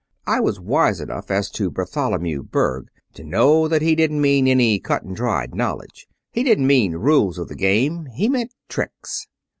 [0.25, 4.79] "I was wise enough as to Bartholomew Berg to know that he didn't mean any
[4.79, 6.07] cut and dried knowledge.
[6.31, 8.07] He didn't mean rules of the game.
[8.07, 9.27] He meant tricks.